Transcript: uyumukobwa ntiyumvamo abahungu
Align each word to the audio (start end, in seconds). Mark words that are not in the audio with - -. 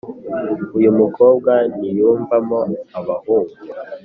uyumukobwa 0.77 1.51
ntiyumvamo 1.75 2.57
abahungu 2.99 3.55